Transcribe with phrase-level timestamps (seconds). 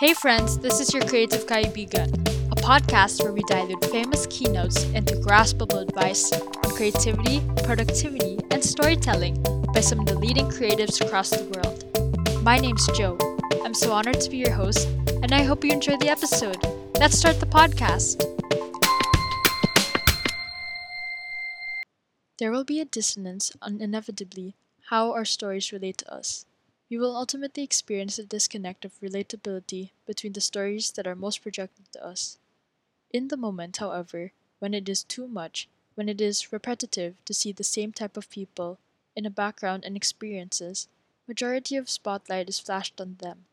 [0.00, 2.10] Hey friends, this is your Creative Kaibigan,
[2.50, 9.40] a podcast where we dilute famous keynotes into graspable advice on creativity, productivity, and storytelling
[9.72, 12.42] by some of the leading creatives across the world.
[12.42, 13.16] My name's Joe.
[13.64, 14.88] I'm so honored to be your host,
[15.22, 16.58] and I hope you enjoy the episode.
[16.98, 18.18] Let's start the podcast.
[22.38, 24.56] There will be a dissonance on inevitably
[24.90, 26.46] how our stories relate to us.
[26.88, 31.90] You will ultimately experience a disconnect of relatability between the stories that are most projected
[31.92, 32.38] to us.
[33.10, 37.52] In the moment, however, when it is too much, when it is repetitive to see
[37.52, 38.78] the same type of people
[39.16, 40.88] in a background and experiences,
[41.26, 43.46] majority of spotlight is flashed on them.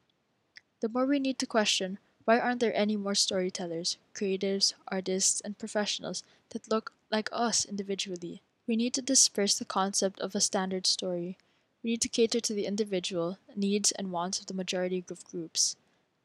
[0.82, 5.58] The more we need to question why aren't there any more storytellers, creatives, artists, and
[5.58, 8.42] professionals that look like us individually?
[8.68, 11.38] We need to disperse the concept of a standard story
[11.84, 15.76] we need to cater to the individual needs and wants of the majority of groups.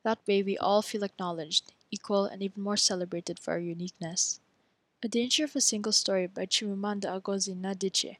[0.02, 4.40] That way, we all feel acknowledged, equal, and even more celebrated for our uniqueness.
[5.02, 8.18] A Danger of a Single Story by Chimamanda Ngozi Adichie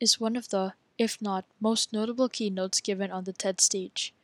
[0.00, 4.14] is one of the, if not most notable keynotes given on the TED stage.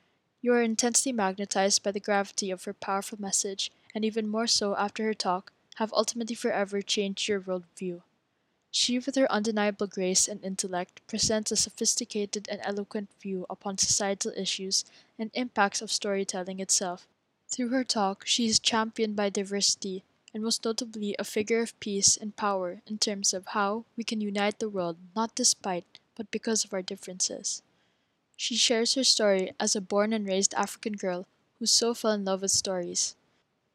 [0.40, 4.76] You are intensely magnetized by the gravity of her powerful message, and even more so
[4.76, 8.02] after her talk, have ultimately forever changed your worldview.
[8.78, 14.32] She, with her undeniable grace and intellect, presents a sophisticated and eloquent view upon societal
[14.36, 14.84] issues
[15.18, 17.08] and impacts of storytelling itself.
[17.48, 22.18] Through her talk, she is championed by diversity, and most notably a figure of peace
[22.18, 26.62] and power in terms of how we can unite the world not despite but because
[26.62, 27.62] of our differences.
[28.36, 31.26] She shares her story as a born and raised African girl
[31.58, 33.16] who so fell in love with stories.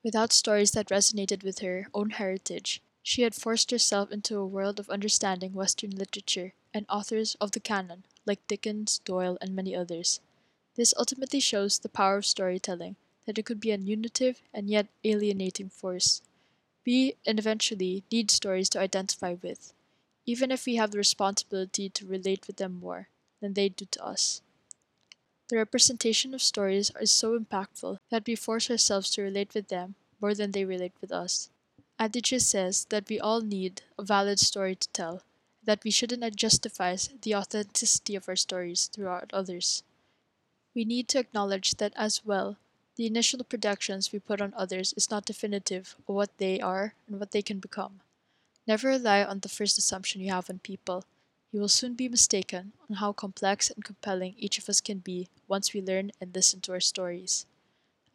[0.03, 4.79] Without stories that resonated with her own heritage, she had forced herself into a world
[4.79, 10.19] of understanding Western literature and authors of the canon, like Dickens, Doyle, and many others.
[10.75, 12.95] This ultimately shows the power of storytelling,
[13.25, 16.21] that it could be an unitive and yet alienating force.
[16.85, 19.73] We, and eventually, need stories to identify with,
[20.25, 23.09] even if we have the responsibility to relate with them more
[23.41, 24.41] than they do to us.
[25.49, 29.95] The representation of stories is so impactful that we force ourselves to relate with them
[30.21, 31.49] more than they relate with us.
[32.01, 35.21] Adichie says that we all need a valid story to tell,
[35.63, 39.83] that we shouldn't justify the authenticity of our stories throughout others.
[40.73, 42.57] We need to acknowledge that as well,
[42.95, 47.19] the initial projections we put on others is not definitive of what they are and
[47.19, 47.99] what they can become.
[48.65, 51.05] Never rely on the first assumption you have on people.
[51.51, 55.27] You will soon be mistaken on how complex and compelling each of us can be
[55.47, 57.45] once we learn and listen to our stories.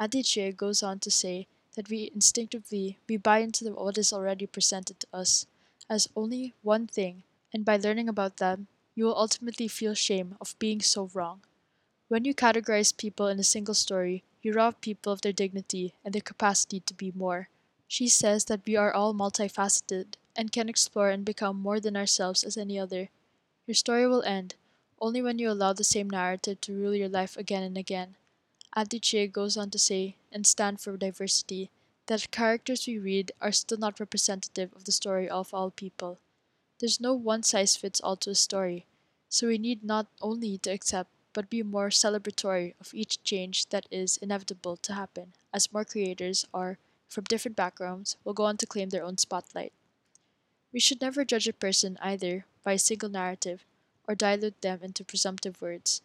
[0.00, 4.98] Adichie goes on to say that we instinctively we buy into what is already presented
[5.00, 5.46] to us
[5.88, 7.22] as only one thing,
[7.52, 11.42] and by learning about them, you will ultimately feel shame of being so wrong.
[12.08, 16.12] When you categorize people in a single story, you rob people of their dignity and
[16.14, 17.48] their capacity to be more.
[17.88, 22.42] She says that we are all multifaceted and can explore and become more than ourselves
[22.42, 23.10] as any other.
[23.66, 24.54] Your story will end
[25.00, 28.16] only when you allow the same narrative to rule your life again and again.
[28.76, 31.70] Adichie goes on to say, and stand for diversity,
[32.06, 36.18] that characters we read are still not representative of the story of all people.
[36.78, 38.84] There's no one size fits all to a story,
[39.30, 43.86] so we need not only to accept but be more celebratory of each change that
[43.90, 48.66] is inevitable to happen, as more creators are, from different backgrounds, will go on to
[48.66, 49.72] claim their own spotlight.
[50.70, 53.64] We should never judge a person either by a single narrative
[54.06, 56.02] or dilute them into presumptive words.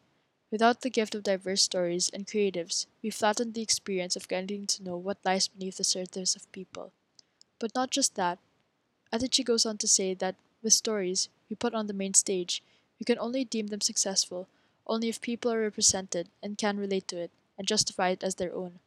[0.52, 4.84] Without the gift of diverse stories and creatives, we flatten the experience of getting to
[4.84, 6.92] know what lies beneath the surface of people.
[7.58, 8.38] But not just that.
[9.14, 12.62] Adichie goes on to say that with stories we put on the main stage,
[13.00, 14.50] we can only deem them successful
[14.86, 18.54] only if people are represented and can relate to it and justify it as their
[18.54, 18.80] own.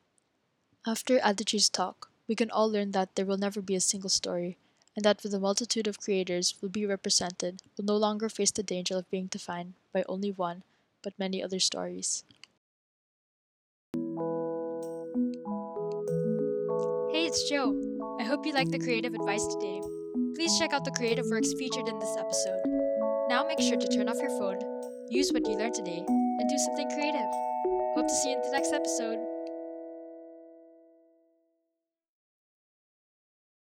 [0.87, 4.59] After Adichie's talk, we can all learn that there will never be a single story,
[4.95, 8.63] and that with a multitude of creators will be represented, will no longer face the
[8.63, 10.63] danger of being defined by only one
[11.05, 12.25] but many other stories.
[17.13, 17.77] Hey, it's Joe.
[18.19, 19.81] I hope you liked the creative advice today.
[20.35, 22.61] Please check out the creative works featured in this episode.
[23.29, 24.59] Now make sure to turn off your phone,
[25.11, 27.31] use what you learned today, and do something creative.
[27.95, 29.34] Hope to see you in the next episode.